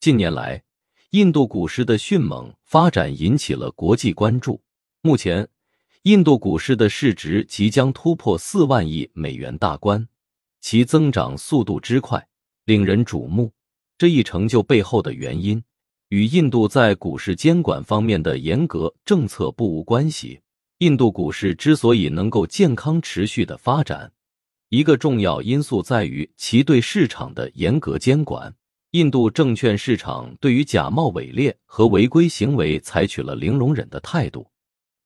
[0.00, 0.62] 近年来，
[1.10, 4.62] 印度股市的迅猛发展引起了国际关注。
[5.02, 5.46] 目前，
[6.04, 10.08] 印度股市的市值即将突破四万亿美元大关，
[10.62, 12.26] 其增长速度之快
[12.64, 13.52] 令人瞩目。
[13.98, 15.62] 这一成就背后的原因，
[16.08, 20.40] 与印度在股市监管方面的严格政策不无关系。
[20.78, 24.10] 印度股市之所以能够健康持续的发展，
[24.70, 28.56] 一个重要因素在于其对市场的严格监管。
[28.92, 34.50] 印度证券市场对于假冒伪劣和违规行为采取了零容忍的态度。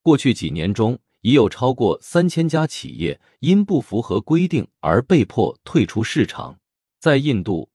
[0.00, 6.58] 过去几年中，已有超过三千家企业因不符合规定而被迫退出市场。
[6.98, 7.68] 在印度，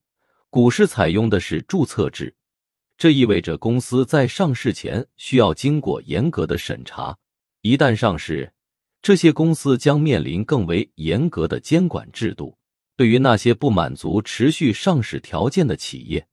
[0.48, 2.34] 股市采用的是注册制，
[2.98, 7.16] 这意味着公司在上市前需要经过严格的审查。
[7.62, 8.52] 一旦上市，
[9.00, 12.56] 这些公司将面临更为严格的监管制度。
[13.00, 16.26] 对于那些不满足持续上市条件的企业，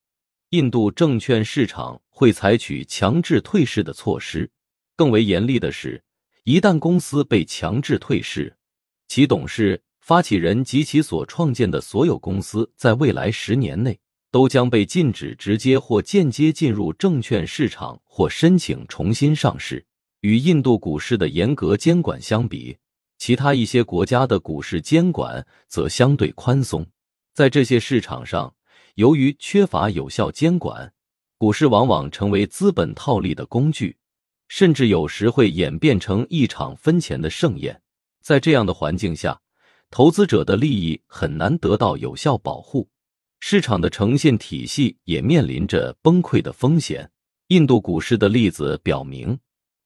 [0.50, 4.52] 印度证券市场会采取强制退市的措施。
[4.98, 6.04] 更为严厉的是，
[6.44, 8.54] 一旦公司被强制退市，
[9.08, 13.98] 其董事、发起人及其所创建的所有公司在未来十年内
[14.30, 19.86] 都将被禁止直接或间接进入证券市场或申请重新上市。
[20.20, 22.76] 与印度股市的严格监管相比，
[23.18, 26.86] 其他一些国家的股市监管则相对宽松。
[27.34, 28.56] 在这些市场上，
[28.96, 30.94] 由于缺乏有效监管，
[31.38, 33.98] 股市往往成为资本套利的工具。
[34.50, 37.82] 甚至有时会演变成一场分钱的盛宴。
[38.22, 39.42] 在这样的环境下，
[39.92, 42.88] 投资者的利益很难得到有效保护，
[43.42, 47.12] 市场的诚信体系也面临着崩溃的风险。
[47.50, 49.38] 印度股市的例子表明，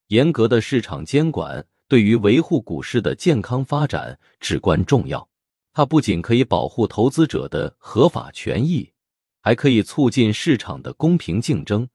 [0.10, 5.28] 严格的市场监管对于维护股市的健康发展至关重要。
[5.74, 8.94] 它不仅可以保护投资者的合法权益，
[9.42, 11.90] 还可以促进市场的公平竞争。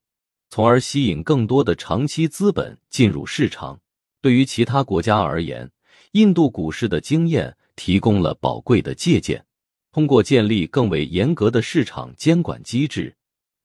[0.50, 3.80] 从而吸引更多的长期资本进入市场。
[4.20, 5.70] 对于其他国家而言，
[6.12, 9.46] 印度股市的经验提供了宝贵的借鉴。
[9.92, 13.16] 通过建立更为严格的市场监管机制，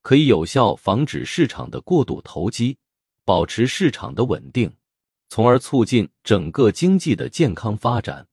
[0.02, 2.78] 可以有效防止市场的过度投机，
[3.26, 4.72] 保持市场的稳定，
[5.34, 8.28] 从而促进整个经济的健康发展。